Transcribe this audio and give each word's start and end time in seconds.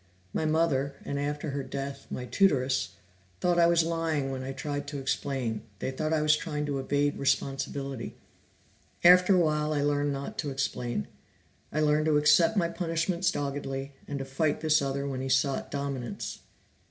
My 0.33 0.45
mother, 0.47 0.95
and 1.05 1.19
after 1.19 1.51
her 1.51 1.61
death, 1.61 2.07
my 2.09 2.25
tutoress, 2.25 2.95
thought 3.39 3.59
I 3.59 3.67
was 3.67 3.83
lying 3.83 4.31
when 4.31 4.41
I 4.41 4.51
tried 4.51 4.87
to 4.87 4.97
explain; 4.97 5.61
they 5.77 5.91
thought 5.91 6.11
I 6.11 6.23
was 6.23 6.35
trying 6.35 6.65
to 6.65 6.79
evade 6.79 7.19
responsibility. 7.19 8.15
After 9.03 9.35
a 9.35 9.39
while 9.39 9.73
I 9.73 9.83
learned 9.83 10.11
not 10.11 10.39
to 10.39 10.49
explain; 10.49 11.07
I 11.71 11.81
learned 11.81 12.07
to 12.07 12.17
accept 12.17 12.57
my 12.57 12.67
punishments 12.67 13.29
doggedly, 13.31 13.93
and 14.07 14.17
to 14.17 14.25
fight 14.25 14.61
this 14.61 14.81
other 14.81 15.07
when 15.07 15.21
he 15.21 15.29
sought 15.29 15.69
dominance." 15.69 16.39